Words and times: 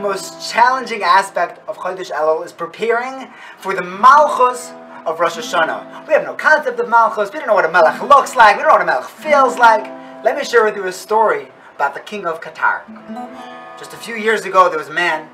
the 0.00 0.08
most 0.08 0.50
challenging 0.50 1.02
aspect 1.02 1.60
of 1.68 1.76
Chodesh 1.76 2.10
Elul 2.10 2.44
is 2.44 2.52
preparing 2.52 3.28
for 3.58 3.74
the 3.74 3.82
Malchus 3.82 4.72
of 5.04 5.20
Rosh 5.20 5.36
Hashanah. 5.36 6.06
We 6.06 6.14
have 6.14 6.24
no 6.24 6.34
concept 6.34 6.80
of 6.80 6.88
Malchus. 6.88 7.30
We 7.32 7.38
don't 7.38 7.48
know 7.48 7.54
what 7.54 7.66
a 7.66 7.70
Melech 7.70 8.02
looks 8.02 8.34
like. 8.34 8.56
We 8.56 8.62
don't 8.62 8.70
know 8.70 8.76
what 8.76 8.82
a 8.82 8.86
Melech 8.86 9.04
feels 9.04 9.58
like. 9.58 9.84
Let 10.24 10.38
me 10.38 10.44
share 10.44 10.64
with 10.64 10.74
you 10.74 10.86
a 10.86 10.92
story 10.92 11.48
about 11.76 11.92
the 11.92 12.00
king 12.00 12.24
of 12.24 12.40
Qatar. 12.40 12.82
Just 13.78 13.92
a 13.92 13.96
few 13.96 14.14
years 14.14 14.46
ago, 14.46 14.70
there 14.70 14.78
was 14.78 14.88
a 14.88 14.92
man 14.92 15.28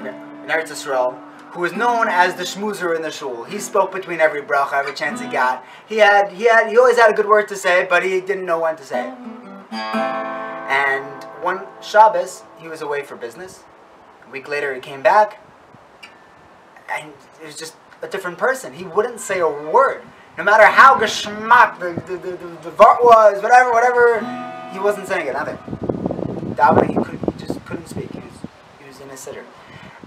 in 0.00 0.50
Eretz 0.50 0.68
Yisrael 0.68 1.18
who 1.52 1.60
was 1.60 1.72
known 1.72 2.08
as 2.08 2.34
the 2.34 2.42
schmoozer 2.42 2.94
in 2.94 3.00
the 3.00 3.10
shul. 3.10 3.44
He 3.44 3.58
spoke 3.58 3.90
between 3.90 4.20
every 4.20 4.42
bracha, 4.42 4.74
every 4.74 4.94
chance 4.94 5.22
he 5.22 5.28
got. 5.28 5.64
He 5.88 5.96
had, 5.96 6.30
he 6.30 6.44
had, 6.44 6.68
he 6.68 6.76
always 6.76 6.98
had 6.98 7.10
a 7.10 7.14
good 7.14 7.26
word 7.26 7.48
to 7.48 7.56
say, 7.56 7.86
but 7.88 8.02
he 8.02 8.20
didn't 8.20 8.44
know 8.44 8.60
when 8.60 8.76
to 8.76 8.84
say 8.84 9.08
it. 9.08 10.25
Shabbos, 11.86 12.42
he 12.58 12.68
was 12.68 12.82
away 12.82 13.02
for 13.02 13.16
business. 13.16 13.62
A 14.26 14.30
week 14.30 14.48
later, 14.48 14.74
he 14.74 14.80
came 14.80 15.02
back, 15.02 15.40
and 16.90 17.12
it 17.40 17.46
was 17.46 17.56
just 17.56 17.74
a 18.02 18.08
different 18.08 18.38
person. 18.38 18.72
He 18.72 18.84
wouldn't 18.84 19.20
say 19.20 19.38
a 19.38 19.48
word, 19.48 20.02
no 20.36 20.44
matter 20.44 20.66
how 20.66 20.98
geschmack 20.98 21.78
the 21.78 21.92
the 22.06 22.18
the, 22.18 22.36
the, 22.36 22.46
the 22.64 22.70
vart 22.70 23.02
was, 23.02 23.42
whatever, 23.42 23.70
whatever. 23.70 24.18
He 24.72 24.80
wasn't 24.80 25.06
saying 25.06 25.28
it. 25.28 25.32
Nothing. 25.32 25.56
Davening, 26.56 26.88
he 26.88 26.94
could, 26.96 27.20
he 27.32 27.46
just 27.46 27.64
couldn't 27.64 27.86
speak. 27.86 28.10
He 28.10 28.18
was, 28.18 28.38
he 28.80 28.86
was 28.88 29.00
in 29.00 29.10
a 29.10 29.14
siddur. 29.14 29.44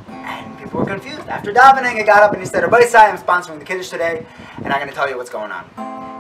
And 0.10 0.60
people 0.60 0.82
were 0.82 0.86
confused. 0.86 1.28
After 1.30 1.54
davening, 1.54 1.98
he 1.98 2.04
got 2.04 2.24
up 2.24 2.34
and 2.34 2.42
he 2.42 2.46
said, 2.46 2.64
Rabbi 2.64 2.78
I'm 2.78 3.18
sponsoring 3.18 3.60
the 3.60 3.66
Kiddush 3.66 3.90
today, 3.90 4.26
and 4.58 4.74
I'm 4.74 4.80
going 4.80 4.90
to 4.90 4.96
tell 4.96 5.10
you 5.10 5.16
what's 5.18 5.30
going 5.30 5.52
on. 5.52 5.64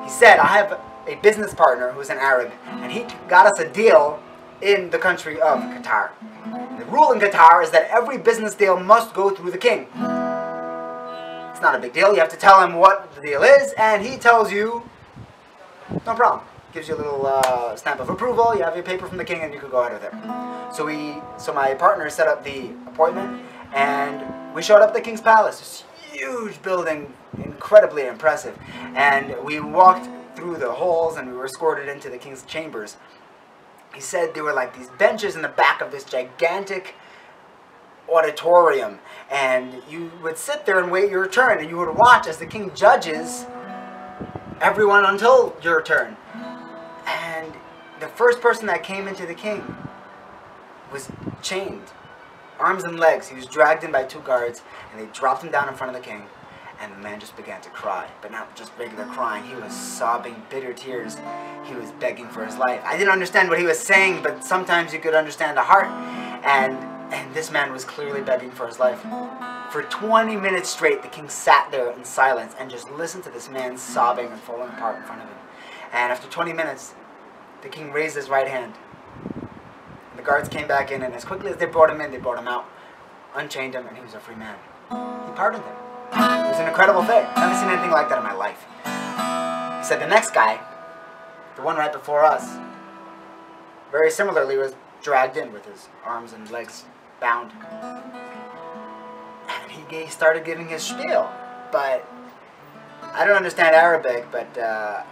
He 0.05 0.09
said, 0.09 0.39
I 0.39 0.47
have 0.57 0.79
a 1.07 1.15
business 1.21 1.53
partner 1.53 1.91
who's 1.91 2.09
an 2.09 2.17
Arab, 2.17 2.51
and 2.67 2.91
he 2.91 3.05
got 3.27 3.45
us 3.45 3.59
a 3.59 3.67
deal 3.69 4.21
in 4.61 4.89
the 4.89 4.97
country 4.97 5.39
of 5.41 5.59
Qatar. 5.59 6.09
The 6.79 6.85
rule 6.85 7.11
in 7.11 7.19
Qatar 7.19 7.63
is 7.63 7.71
that 7.71 7.89
every 7.89 8.17
business 8.17 8.55
deal 8.55 8.79
must 8.79 9.13
go 9.13 9.29
through 9.29 9.51
the 9.51 9.57
king. 9.57 9.87
It's 11.51 11.61
not 11.61 11.75
a 11.75 11.79
big 11.79 11.93
deal. 11.93 12.13
You 12.13 12.19
have 12.19 12.29
to 12.29 12.37
tell 12.37 12.61
him 12.63 12.75
what 12.75 13.13
the 13.15 13.21
deal 13.21 13.43
is, 13.43 13.73
and 13.77 14.05
he 14.05 14.17
tells 14.17 14.51
you, 14.51 14.83
no 16.05 16.15
problem. 16.15 16.45
Gives 16.71 16.87
you 16.87 16.95
a 16.95 16.97
little 16.97 17.25
uh, 17.25 17.75
stamp 17.75 17.99
of 17.99 18.09
approval. 18.09 18.55
You 18.55 18.63
have 18.63 18.75
your 18.75 18.83
paper 18.83 19.07
from 19.07 19.17
the 19.17 19.25
king, 19.25 19.41
and 19.41 19.53
you 19.53 19.59
can 19.59 19.69
go 19.69 19.81
ahead 19.81 19.93
with 19.93 20.03
it. 20.03 20.13
So 20.73 20.85
we, 20.85 21.15
so 21.37 21.51
my 21.51 21.73
partner 21.73 22.09
set 22.09 22.27
up 22.27 22.43
the 22.43 22.69
appointment, 22.85 23.41
and 23.73 24.53
we 24.53 24.61
showed 24.61 24.81
up 24.81 24.89
at 24.89 24.93
the 24.93 25.01
king's 25.01 25.21
palace. 25.21 25.59
This 25.59 25.83
huge 26.11 26.61
building, 26.61 27.11
incredibly 27.43 28.05
impressive, 28.05 28.57
and 28.95 29.35
we 29.43 29.59
walked 29.59 30.07
through 30.35 30.57
the 30.57 30.71
halls, 30.71 31.17
and 31.17 31.27
we 31.27 31.33
were 31.33 31.45
escorted 31.45 31.89
into 31.89 32.09
the 32.09 32.17
king's 32.17 32.43
chambers. 32.43 32.97
He 33.93 34.01
said 34.01 34.33
there 34.33 34.43
were 34.43 34.53
like 34.53 34.77
these 34.77 34.89
benches 34.89 35.35
in 35.35 35.41
the 35.41 35.47
back 35.47 35.81
of 35.81 35.91
this 35.91 36.03
gigantic 36.03 36.95
auditorium 38.11 38.99
and 39.31 39.81
you 39.89 40.11
would 40.23 40.37
sit 40.37 40.65
there 40.65 40.79
and 40.79 40.91
wait 40.91 41.11
your 41.11 41.27
turn 41.27 41.59
and 41.59 41.69
you 41.69 41.77
would 41.77 41.95
watch 41.95 42.27
as 42.27 42.37
the 42.37 42.45
king 42.45 42.71
judges 42.73 43.45
everyone 44.61 45.05
until 45.05 45.55
your 45.61 45.81
turn. 45.81 46.17
And 47.05 47.53
the 47.99 48.07
first 48.07 48.41
person 48.41 48.67
that 48.67 48.83
came 48.83 49.07
into 49.07 49.25
the 49.25 49.33
king 49.33 49.75
was 50.91 51.09
chained 51.41 51.91
arms 52.59 52.83
and 52.83 52.99
legs. 52.99 53.27
He 53.27 53.35
was 53.35 53.45
dragged 53.45 53.83
in 53.83 53.91
by 53.91 54.03
two 54.03 54.19
guards 54.21 54.61
and 54.91 55.01
they 55.01 55.11
dropped 55.13 55.43
him 55.43 55.51
down 55.51 55.67
in 55.67 55.75
front 55.75 55.95
of 55.95 56.01
the 56.01 56.07
king 56.07 56.23
and 56.81 56.93
the 56.93 56.97
man 56.97 57.19
just 57.19 57.35
began 57.35 57.61
to 57.61 57.69
cry 57.69 58.09
but 58.21 58.31
not 58.31 58.55
just 58.55 58.71
regular 58.77 59.05
crying 59.05 59.43
he 59.43 59.55
was 59.55 59.73
sobbing 59.73 60.41
bitter 60.49 60.73
tears 60.73 61.17
he 61.65 61.75
was 61.75 61.91
begging 61.93 62.27
for 62.29 62.45
his 62.45 62.57
life 62.57 62.81
i 62.85 62.97
didn't 62.97 63.11
understand 63.11 63.49
what 63.49 63.59
he 63.59 63.65
was 63.65 63.79
saying 63.79 64.21
but 64.23 64.43
sometimes 64.43 64.93
you 64.93 64.99
could 64.99 65.13
understand 65.13 65.57
the 65.57 65.61
heart 65.61 65.87
and 66.45 66.77
and 67.11 67.33
this 67.33 67.51
man 67.51 67.71
was 67.71 67.83
clearly 67.83 68.21
begging 68.21 68.51
for 68.51 68.67
his 68.67 68.79
life. 68.79 69.01
For 69.71 69.83
20 69.83 70.35
minutes 70.35 70.69
straight, 70.69 71.01
the 71.01 71.07
king 71.07 71.27
sat 71.29 71.71
there 71.71 71.91
in 71.91 72.03
silence 72.03 72.53
and 72.59 72.69
just 72.69 72.89
listened 72.91 73.23
to 73.23 73.31
this 73.31 73.49
man 73.49 73.77
sobbing 73.77 74.27
and 74.27 74.39
falling 74.39 74.69
apart 74.69 74.97
in 74.97 75.03
front 75.03 75.21
of 75.23 75.27
him. 75.27 75.37
And 75.91 76.11
after 76.11 76.27
20 76.29 76.53
minutes, 76.53 76.93
the 77.61 77.69
king 77.69 77.91
raised 77.91 78.15
his 78.15 78.29
right 78.29 78.47
hand. 78.47 78.75
And 79.33 80.19
the 80.19 80.21
guards 80.21 80.49
came 80.49 80.67
back 80.67 80.91
in, 80.91 81.01
and 81.01 81.13
as 81.13 81.25
quickly 81.25 81.51
as 81.51 81.57
they 81.57 81.65
brought 81.65 81.89
him 81.89 82.01
in, 82.01 82.11
they 82.11 82.17
brought 82.17 82.37
him 82.37 82.47
out, 82.47 82.65
unchained 83.35 83.73
him, 83.73 83.87
and 83.87 83.97
he 83.97 84.03
was 84.03 84.13
a 84.13 84.19
free 84.19 84.35
man. 84.35 84.55
He 84.89 85.33
pardoned 85.35 85.63
him. 85.63 85.88
An 86.59 86.67
incredible 86.67 87.03
thing. 87.03 87.25
Never 87.37 87.55
seen 87.55 87.69
anything 87.69 87.91
like 87.91 88.09
that 88.09 88.17
in 88.17 88.23
my 88.25 88.33
life. 88.33 88.65
He 89.79 89.85
said 89.87 90.01
the 90.01 90.07
next 90.07 90.31
guy, 90.31 90.59
the 91.55 91.61
one 91.61 91.77
right 91.77 91.91
before 91.91 92.25
us, 92.25 92.57
very 93.91 94.11
similarly 94.11 94.57
was 94.57 94.73
dragged 95.01 95.37
in 95.37 95.53
with 95.53 95.65
his 95.65 95.87
arms 96.03 96.33
and 96.33 96.51
legs 96.51 96.83
bound. 97.21 97.53
And 99.47 99.71
he 99.71 100.07
started 100.07 100.43
giving 100.43 100.67
his 100.67 100.83
spiel. 100.83 101.31
But 101.71 102.05
I 103.13 103.23
don't 103.25 103.37
understand 103.37 103.73
Arabic, 103.73 104.25
but 104.29 104.57
uh, 104.57 105.03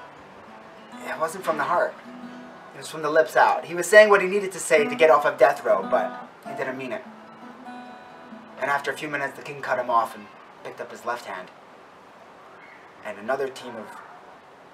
it 1.08 1.18
wasn't 1.18 1.46
from 1.46 1.58
the 1.58 1.64
heart. 1.64 1.96
It 2.76 2.80
was 2.80 2.90
from 2.90 3.04
the 3.04 3.10
lips 3.10 3.38
out. 3.38 3.64
He 3.64 3.74
was 3.74 3.88
saying 3.88 4.10
what 4.10 4.22
he 4.22 4.28
needed 4.28 4.52
to 4.52 4.60
say 4.60 4.84
to 4.84 4.96
get 4.96 5.10
off 5.10 5.26
of 5.26 5.38
death 5.38 5.64
row, 5.64 5.88
but 5.90 6.28
he 6.46 6.54
didn't 6.58 6.78
mean 6.78 6.92
it. 6.92 7.04
And 8.60 8.70
after 8.70 8.92
a 8.92 8.98
few 8.98 9.08
minutes, 9.08 9.38
the 9.38 9.44
king 9.44 9.62
cut 9.62 9.80
him 9.80 9.90
off 9.90 10.14
and 10.14 10.26
picked 10.68 10.82
up 10.82 10.92
his 10.92 11.06
left 11.06 11.26
hand. 11.26 11.48
And 13.06 13.18
another 13.18 13.48
team 13.48 13.74
of 13.78 13.88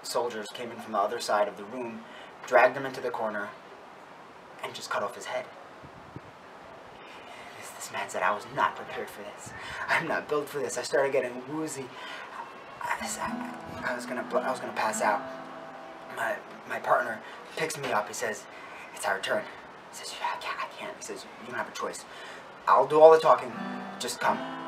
soldiers 0.01 0.47
came 0.51 0.71
in 0.71 0.77
from 0.77 0.93
the 0.93 0.97
other 0.97 1.19
side 1.19 1.47
of 1.47 1.55
the 1.55 1.63
room, 1.65 2.01
dragged 2.47 2.75
him 2.75 2.85
into 2.87 2.99
the 2.99 3.11
corner, 3.11 3.49
and 4.63 4.73
just 4.73 4.89
cut 4.89 5.03
off 5.03 5.13
his 5.13 5.25
head. 5.25 5.45
This, 7.59 7.69
this 7.69 7.91
man 7.91 8.09
said, 8.09 8.23
I 8.23 8.33
was 8.33 8.45
not 8.55 8.75
prepared 8.75 9.07
for 9.07 9.21
this. 9.21 9.51
I'm 9.87 10.07
not 10.07 10.27
built 10.27 10.49
for 10.49 10.57
this. 10.57 10.79
I 10.79 10.81
started 10.81 11.11
getting 11.11 11.43
woozy. 11.53 11.85
I, 12.81 12.97
I, 12.99 13.91
I 13.91 13.95
was 13.95 14.07
gonna, 14.07 14.25
I 14.33 14.49
was 14.49 14.59
gonna 14.59 14.73
pass 14.73 14.99
out. 15.03 15.21
My, 16.17 16.35
my 16.67 16.79
partner 16.79 17.21
picks 17.55 17.77
me 17.77 17.91
up. 17.91 18.07
He 18.07 18.15
says, 18.15 18.45
it's 18.95 19.05
our 19.05 19.19
turn. 19.19 19.43
He 19.91 19.97
says, 19.97 20.11
I 20.23 20.41
can't, 20.41 20.57
I 20.59 20.65
can't. 20.79 20.97
He 20.97 21.03
says, 21.03 21.23
you 21.41 21.49
don't 21.49 21.57
have 21.57 21.69
a 21.69 21.75
choice. 21.75 22.03
I'll 22.67 22.87
do 22.87 22.99
all 22.99 23.11
the 23.11 23.19
talking. 23.19 23.53
Just 23.99 24.19
come. 24.19 24.62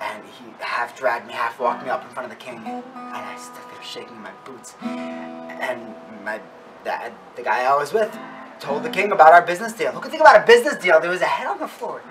And 0.00 0.24
he 0.24 0.44
half 0.60 0.96
dragged 0.98 1.26
me, 1.26 1.32
half 1.32 1.58
walked 1.58 1.82
me 1.84 1.90
up 1.90 2.02
in 2.02 2.10
front 2.10 2.30
of 2.30 2.38
the 2.38 2.42
king. 2.44 2.58
And 2.58 2.84
I 2.94 3.36
stood 3.36 3.64
there 3.70 3.82
shaking 3.82 4.20
my 4.20 4.32
boots. 4.44 4.74
And 4.82 5.94
my, 6.24 6.40
the, 6.84 7.12
the 7.36 7.42
guy 7.42 7.64
I 7.64 7.76
was 7.76 7.92
with 7.92 8.16
told 8.60 8.82
the 8.82 8.90
king 8.90 9.12
about 9.12 9.32
our 9.32 9.42
business 9.42 9.72
deal. 9.72 9.92
Who 9.92 10.00
could 10.00 10.10
think 10.10 10.22
about 10.22 10.42
a 10.42 10.46
business 10.46 10.82
deal? 10.82 11.00
There 11.00 11.10
was 11.10 11.22
a 11.22 11.26
head 11.26 11.46
on 11.46 11.58
the 11.58 11.68
floor. 11.68 12.02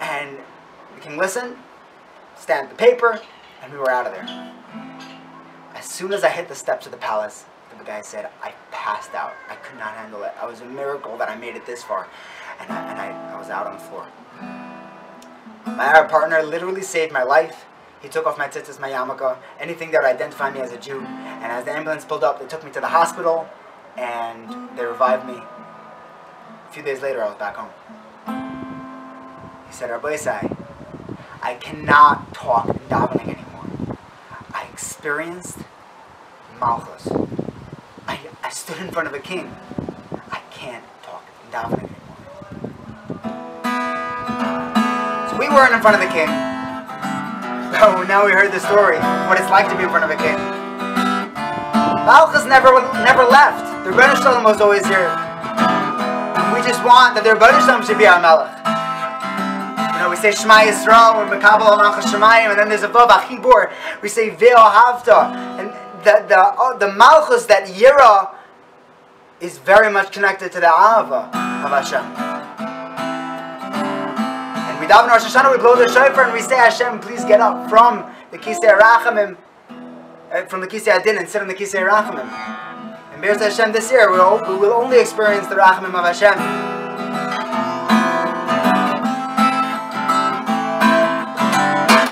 And 0.00 0.38
the 0.94 1.00
king 1.00 1.16
listened, 1.16 1.56
stamped 2.36 2.70
the 2.70 2.76
paper, 2.76 3.20
and 3.62 3.72
we 3.72 3.78
were 3.78 3.90
out 3.90 4.06
of 4.06 4.12
there. 4.12 4.52
As 5.74 5.84
soon 5.84 6.12
as 6.12 6.24
I 6.24 6.28
hit 6.28 6.48
the 6.48 6.54
steps 6.54 6.86
of 6.86 6.92
the 6.92 6.98
palace, 6.98 7.44
the 7.78 7.84
guy 7.84 8.02
said, 8.02 8.28
I 8.42 8.52
passed 8.70 9.14
out. 9.14 9.32
I 9.48 9.54
could 9.56 9.78
not 9.78 9.94
handle 9.94 10.22
it. 10.22 10.32
I 10.40 10.46
was 10.46 10.60
a 10.60 10.66
miracle 10.66 11.16
that 11.16 11.30
I 11.30 11.36
made 11.36 11.56
it 11.56 11.64
this 11.64 11.82
far. 11.82 12.06
And 12.60 12.70
I, 12.70 12.90
and 12.90 13.00
I, 13.00 13.34
I 13.34 13.38
was 13.38 13.48
out 13.48 13.66
on 13.66 13.74
the 13.74 13.80
floor. 13.80 14.06
My 15.76 15.84
Arab 15.84 16.10
partner 16.10 16.42
literally 16.42 16.82
saved 16.82 17.12
my 17.12 17.22
life. 17.22 17.64
He 18.02 18.08
took 18.08 18.26
off 18.26 18.38
my 18.38 18.48
tzitzis, 18.48 18.80
my 18.80 18.90
yarmulke, 18.90 19.36
anything 19.58 19.90
that 19.90 20.02
would 20.02 20.08
identify 20.08 20.50
me 20.50 20.60
as 20.60 20.72
a 20.72 20.78
Jew. 20.78 21.00
And 21.00 21.52
as 21.52 21.64
the 21.64 21.72
ambulance 21.72 22.04
pulled 22.04 22.24
up, 22.24 22.40
they 22.40 22.46
took 22.46 22.64
me 22.64 22.70
to 22.72 22.80
the 22.80 22.88
hospital 22.88 23.48
and 23.96 24.76
they 24.76 24.84
revived 24.84 25.26
me. 25.26 25.34
A 25.34 26.72
few 26.72 26.82
days 26.82 27.02
later, 27.02 27.22
I 27.22 27.28
was 27.28 27.36
back 27.36 27.56
home. 27.56 27.70
He 29.66 29.72
said, 29.72 29.90
Rabbi 29.90 30.14
Isai, 30.14 30.56
I 31.42 31.54
cannot 31.54 32.32
talk 32.34 32.68
in 32.68 32.74
davening 32.88 33.36
anymore. 33.36 33.96
I 34.52 34.66
experienced 34.72 35.58
malchus. 36.58 37.08
I, 38.06 38.18
I 38.42 38.50
stood 38.50 38.78
in 38.78 38.90
front 38.90 39.08
of 39.08 39.14
a 39.14 39.20
king. 39.20 39.54
I 40.30 40.40
can't 40.50 40.84
talk 41.02 41.24
in 41.44 41.52
davening 41.52 41.89
weren't 45.54 45.74
in 45.74 45.82
front 45.82 45.96
of 45.98 46.02
the 46.02 46.12
king. 46.12 46.30
Oh, 47.80 48.04
now 48.04 48.26
we 48.26 48.32
heard 48.32 48.52
the 48.52 48.60
story, 48.60 48.98
what 49.30 49.40
it's 49.40 49.48
like 49.48 49.70
to 49.70 49.76
be 49.78 49.84
in 49.84 49.88
front 49.88 50.04
of 50.04 50.10
a 50.10 50.16
king. 50.16 50.36
Malchus 52.04 52.44
never, 52.44 52.74
never 53.06 53.24
left. 53.24 53.84
The 53.84 53.90
Ribbono 53.90 54.20
Shel 54.20 54.34
Olam 54.34 54.44
was 54.44 54.60
always 54.60 54.84
here. 54.84 55.08
We 56.52 56.60
just 56.66 56.84
want 56.84 57.14
that 57.14 57.22
the 57.24 57.30
Ribbono 57.30 57.62
Shel 57.64 57.78
Olam 57.78 57.86
should 57.86 57.96
be 57.96 58.06
our 58.06 58.20
Melech. 58.20 58.52
You 59.94 60.00
know, 60.02 60.10
we 60.10 60.16
say 60.16 60.32
Shema 60.32 60.66
Yisrael, 60.66 61.16
we're 61.16 61.30
Mekabel 61.30 61.78
Malchus 61.78 62.12
Shamayim, 62.12 62.50
and 62.50 62.58
then 62.58 62.68
there's 62.68 62.82
a 62.82 62.88
Vav 62.88 63.08
HaChibur. 63.08 63.72
We 64.02 64.08
say 64.08 64.30
V'ahavta. 64.30 65.30
And 65.60 65.68
the, 66.04 66.26
the, 66.28 66.54
oh, 66.58 66.76
the 66.76 66.92
Malchus, 66.92 67.46
that 67.46 67.68
Yira, 67.68 68.34
is 69.40 69.58
very 69.58 69.90
much 69.90 70.12
connected 70.12 70.52
to 70.52 70.60
the 70.60 70.68
Ava 70.68 71.30
of 71.64 71.70
Hashem 71.70 72.39
daven 74.90 75.08
Rosh 75.08 75.22
Hashanah, 75.22 75.52
we 75.52 75.58
blow 75.58 75.76
the 75.76 75.86
shofar 75.86 76.24
and 76.24 76.32
we 76.32 76.40
say, 76.40 76.56
Hashem, 76.56 76.98
please 76.98 77.24
get 77.24 77.40
up 77.40 77.70
from 77.70 78.04
the 78.32 78.38
Kisei 78.38 78.76
Rachamim, 78.76 79.36
uh, 80.32 80.44
from 80.46 80.60
the 80.60 80.66
Kisei 80.66 80.90
HaDin 80.90 81.16
and 81.16 81.28
sit 81.28 81.40
on 81.40 81.46
the 81.46 81.54
Kisei 81.54 81.88
Rachamim. 81.88 82.26
And 83.12 83.22
Be'ez 83.22 83.38
Hashem 83.38 83.70
this 83.70 83.92
year, 83.92 84.10
we'll, 84.10 84.40
we 84.48 84.56
will 84.58 84.72
only 84.72 85.00
experience 85.00 85.46
the 85.46 85.54
Rachamim 85.54 85.94
of 85.94 86.04
Hashem. 86.04 86.34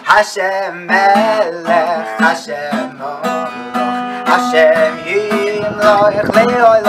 Hashem 0.06 0.86
Melech, 0.86 2.20
Hashem 2.20 2.96
Melech, 2.96 3.48
Hashem 4.28 4.98
Yimloich 5.04 6.22
Leolam. 6.30 6.87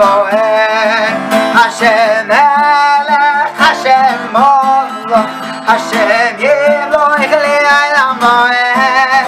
boer 0.00 1.12
Hashem 1.56 2.30
elech, 2.40 3.52
Hashem 3.62 4.20
molo 4.34 5.20
Hashem 5.68 6.34
yevo 6.44 7.04
ikhli 7.24 7.56
aylam 7.78 8.16
boer 8.22 9.24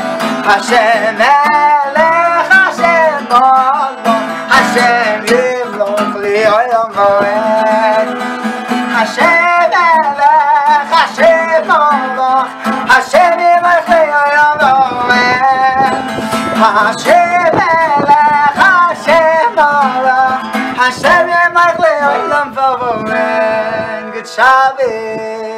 Hashem 0.48 1.20
elech, 1.32 2.48
Hashem 2.56 3.20
molo 3.32 4.14
Hashem 4.54 5.20
yevo 5.32 5.88
ikhli 6.04 6.36
aylam 6.56 6.90
boer 6.96 8.08
Hashem 8.96 9.72
elech, 9.88 10.88
Hashem 10.96 11.62
molo 11.70 12.32
Hashem 12.92 13.38
yevo 13.44 13.70
ikhli 13.80 14.02
aylam 14.22 14.54
boer 14.62 15.92
Hashem 16.64 17.60
elech, 17.60 17.71
Laila 22.12 23.02
man. 23.04 24.12
good 24.12 24.24
Shabbat. 24.24 25.51